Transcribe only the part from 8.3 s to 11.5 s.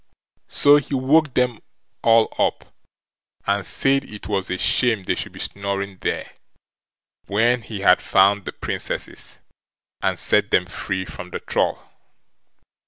the Princesses, and set them free from the